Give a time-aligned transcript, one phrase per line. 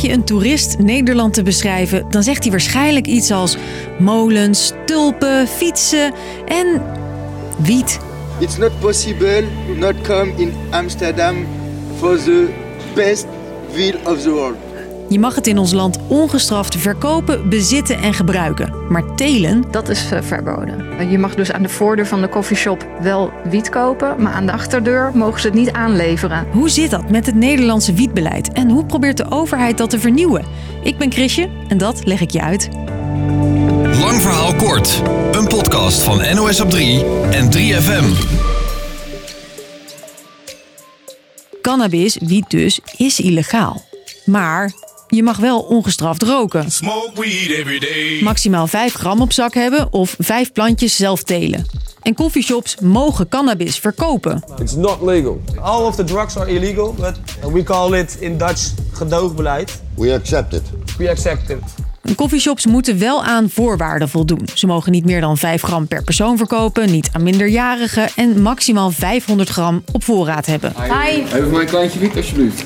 [0.00, 3.56] je een toerist Nederland te beschrijven, dan zegt hij waarschijnlijk iets als
[3.98, 6.14] molens, tulpen, fietsen
[6.46, 6.82] en
[7.58, 7.98] wiet.
[8.38, 9.44] It's not possible
[9.76, 11.46] not come in Amsterdam
[11.98, 12.48] for the
[12.94, 13.26] best
[13.72, 14.69] ville of the world.
[15.10, 18.74] Je mag het in ons land ongestraft verkopen, bezitten en gebruiken.
[18.88, 21.10] Maar telen, Dat is eh, verboden.
[21.10, 24.52] Je mag dus aan de voordeur van de koffieshop wel wiet kopen, maar aan de
[24.52, 26.46] achterdeur mogen ze het niet aanleveren.
[26.50, 28.52] hoe zit dat met het Nederlandse wietbeleid?
[28.52, 30.44] En hoe probeert de overheid dat te vernieuwen?
[30.82, 32.68] Ik ben Chrisje en dat leg ik je uit.
[34.00, 35.02] Lang verhaal kort.
[35.32, 38.04] Een podcast van NOS op 3 en 3FM.
[41.62, 43.82] Cannabis, wiet dus, is illegaal.
[44.24, 44.72] Maar
[45.10, 46.70] je mag wel ongestraft roken.
[46.70, 48.20] Smoke weed every day.
[48.22, 51.66] Maximaal 5 gram op zak hebben of 5 plantjes zelf telen.
[52.02, 54.44] En coffeeshops mogen cannabis verkopen.
[54.58, 55.40] It's not legal.
[55.60, 57.14] All of the drugs are illegal, but
[57.52, 59.82] we call it in Dutch gedoogbeleid.
[59.96, 60.62] We accept it.
[60.98, 61.58] We accept it.
[62.16, 64.48] Coffeeshops moeten wel aan voorwaarden voldoen.
[64.54, 68.90] Ze mogen niet meer dan 5 gram per persoon verkopen, niet aan minderjarigen en maximaal
[68.90, 70.74] 500 gram op voorraad hebben.
[71.34, 72.64] Even mijn kleintje wiet, alsjeblieft.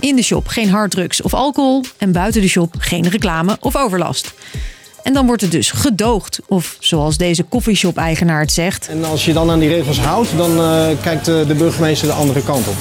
[0.00, 4.34] In de shop geen harddrugs of alcohol en buiten de shop geen reclame of overlast.
[5.02, 9.32] En dan wordt het dus gedoogd, of zoals deze koffieshop-eigenaar het zegt, En als je
[9.32, 12.74] dan aan die regels houdt, dan eh, kijkt de, de burgemeester de andere kant op.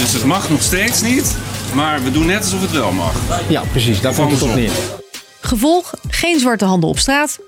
[0.00, 1.36] Dus het mag nog steeds niet,
[1.74, 3.12] maar we doen net alsof het wel mag.
[3.48, 4.70] Ja, precies, daar komt het op neer.
[5.40, 7.38] Gevolg, geen zwarte handel op straat.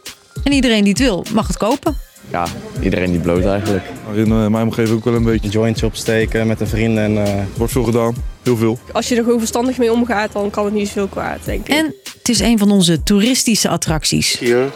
[0.44, 1.96] En iedereen die het wil, mag het kopen.
[2.30, 2.46] Ja,
[2.80, 3.84] iedereen die bloot eigenlijk.
[4.14, 5.48] In eh, mijn omgeving ook wel een beetje.
[5.48, 7.26] Jointje opsteken met een vriend en...
[7.26, 8.14] eh, Wordt veel gedaan.
[8.48, 8.78] Heel veel.
[8.92, 11.74] Als je er gewoon verstandig mee omgaat, dan kan het niet zoveel kwaad, denk ik.
[11.74, 14.38] En het is een van onze toeristische attracties.
[14.38, 14.68] Here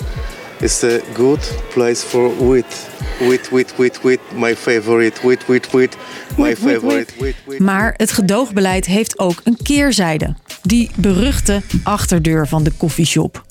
[0.61, 2.89] is a good place for wheat.
[3.19, 4.19] Wheat, wheat, wheat, wheat.
[4.37, 5.21] My favorite.
[5.23, 5.97] Wheat, wheat, wheat.
[6.37, 7.13] My favorite.
[7.19, 7.59] Wheat, wheat.
[7.61, 10.37] Maar het gedoogbeleid heeft ook een keerzijde.
[10.63, 13.45] Die beruchte achterdeur van de koffieshop.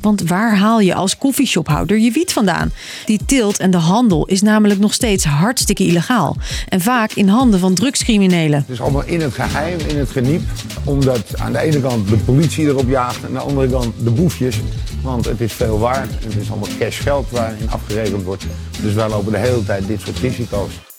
[0.00, 2.72] Want waar haal je als koffieshophouder je wiet vandaan?
[3.04, 6.36] Die teelt en de handel is namelijk nog steeds hartstikke illegaal.
[6.68, 8.58] En vaak in handen van drugscriminelen.
[8.58, 10.42] Het is allemaal in het geheim, in het geniep.
[10.84, 14.10] Omdat aan de ene kant de politie erop jaagt en aan de andere kant de
[14.10, 14.60] boefjes.
[15.02, 16.10] Want het is veel waard.
[16.24, 18.44] Het is allemaal cash geld waarin afgerekend wordt.
[18.82, 20.91] Dus wij lopen de hele tijd dit soort risico's.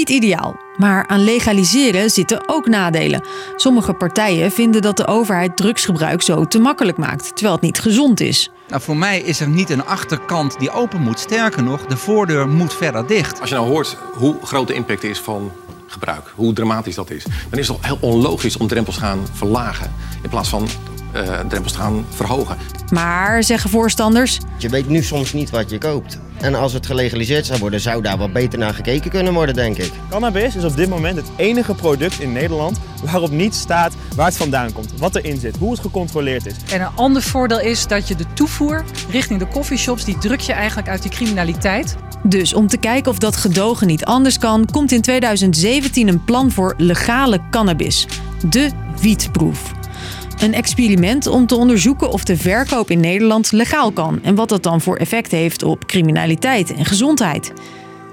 [0.00, 0.56] Niet ideaal.
[0.76, 3.22] Maar aan legaliseren zitten ook nadelen.
[3.56, 8.20] Sommige partijen vinden dat de overheid drugsgebruik zo te makkelijk maakt, terwijl het niet gezond
[8.20, 8.50] is.
[8.68, 11.18] Nou, voor mij is er niet een achterkant die open moet.
[11.18, 13.40] Sterker nog, de voordeur moet verder dicht.
[13.40, 15.52] Als je nou hoort hoe groot de impact is van
[15.86, 19.20] gebruik, hoe dramatisch dat is, dan is het toch heel onlogisch om drempels te gaan
[19.32, 20.68] verlagen in plaats van
[21.12, 22.56] eh, drempels te gaan verhogen.
[22.92, 26.18] Maar, zeggen voorstanders, Je weet nu soms niet wat je koopt.
[26.40, 29.78] En als het gelegaliseerd zou worden, zou daar wat beter naar gekeken kunnen worden, denk
[29.78, 29.92] ik.
[30.08, 34.36] Cannabis is op dit moment het enige product in Nederland waarop niet staat waar het
[34.36, 36.54] vandaan komt, wat erin zit, hoe het gecontroleerd is.
[36.72, 40.52] En een ander voordeel is dat je de toevoer richting de coffeeshops, die druk je
[40.52, 41.96] eigenlijk uit die criminaliteit.
[42.22, 46.50] Dus om te kijken of dat gedogen niet anders kan, komt in 2017 een plan
[46.50, 48.06] voor legale cannabis.
[48.50, 49.72] De wietproef.
[50.40, 54.62] Een experiment om te onderzoeken of de verkoop in Nederland legaal kan en wat dat
[54.62, 57.52] dan voor effect heeft op criminaliteit en gezondheid.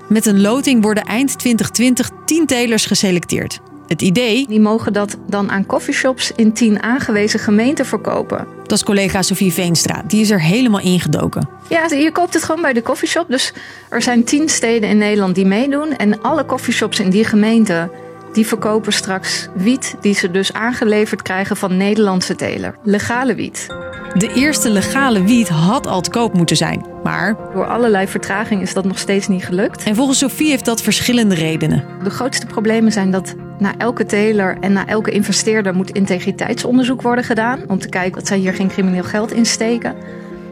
[0.10, 3.60] Met een loting worden eind 2020 10 telers geselecteerd.
[3.88, 8.48] Het idee, Die mogen dat dan aan coffeeshops in 10 aangewezen gemeenten verkopen.
[8.64, 11.50] dat is collega Sofie Veenstra, die is er helemaal ingedoken.
[11.70, 13.26] Ja, je koopt het gewoon bij de coffeeshop.
[13.30, 13.54] Dus
[13.90, 15.96] er zijn 10 steden in Nederland die meedoen.
[15.96, 17.90] En alle coffeeshops in die gemeente
[18.38, 22.75] die verkopen straks wiet die ze dus aangeleverd krijgen van Nederlandse teler.
[22.84, 23.68] Legale wiet.
[24.14, 28.74] De eerste legale wiet had al te koop moeten zijn, maar Door allerlei vertraging is
[28.74, 29.84] dat nog steeds niet gelukt.
[29.84, 31.84] en volgens Sofie heeft dat verschillende redenen.
[32.03, 37.24] De grootste problemen zijn dat na elke teler en na elke investeerder moet integriteitsonderzoek worden
[37.24, 37.59] gedaan.
[37.68, 39.96] Om te kijken dat zij hier geen crimineel geld in steken.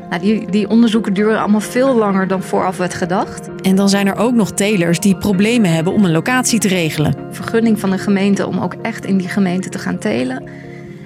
[0.09, 3.49] Nou, die, die onderzoeken duren allemaal veel langer dan vooraf werd gedacht.
[3.61, 7.15] En dan zijn er ook nog telers die problemen hebben om een locatie te regelen.
[7.31, 10.43] Vergunning van de gemeente om ook echt in die gemeente te gaan telen.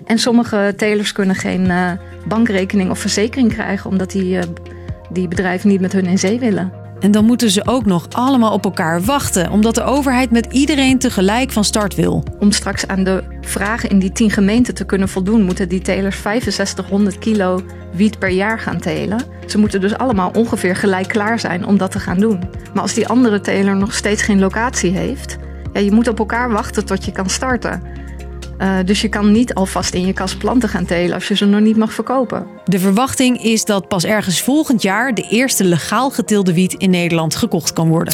[0.05, 1.91] En sommige telers kunnen geen eh,
[2.27, 4.43] bankrekening of verzekering krijgen omdat die, eh,
[5.09, 6.78] die bedrijven niet met hun in zee willen.
[6.99, 10.99] En dan moeten ze ook nog allemaal op elkaar wachten, omdat de overheid met iedereen
[10.99, 12.23] tegelijk van start wil.
[12.39, 16.21] Om straks aan de vragen in die 10 gemeenten te kunnen voldoen, moeten die telers
[16.21, 17.61] 6500 kilo
[17.93, 19.23] wiet per jaar gaan telen.
[19.47, 22.39] Ze moeten dus allemaal ongeveer gelijk klaar zijn om dat te gaan doen.
[22.73, 25.37] Maar als die andere teler nog steeds geen locatie heeft,
[25.73, 27.81] ja, je moet op elkaar wachten tot je kan starten.
[28.59, 31.45] Eh, dus je kan niet alvast in je kas planten gaan telen als je ze
[31.45, 32.47] nog niet mag verkopen.
[32.65, 37.35] De verwachting is dat pas ergens volgend jaar de eerste legaal geteelde wiet in Nederland
[37.35, 38.13] gekocht kan worden.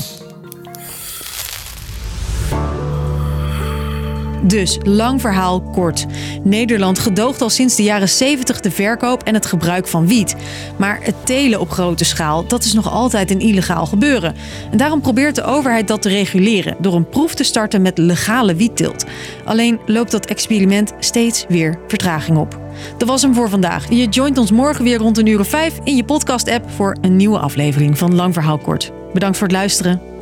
[4.48, 6.06] Dus, lang verhaal kort.
[6.44, 10.36] Nederland gedoogt al sinds de jaren 70 de verkoop en het gebruik van wiet.
[10.78, 14.36] Maar het telen op grote schaal, dat is nog altijd een illegaal gebeuren.
[14.72, 18.56] En daarom probeert de overheid dat te reguleren door een proef te starten met legale
[18.56, 19.06] wietteelt.
[19.46, 22.60] Alleen loopt dat experiment steeds weer vertraging op.
[22.98, 23.90] Dat was hem voor vandaag.
[23.90, 27.16] Je joint ons morgen weer rond een uur of vijf in je podcast-app voor een
[27.16, 28.92] nieuwe aflevering van Lang Verhaal Kort.
[29.14, 30.15] Bedankt voor het luisteren.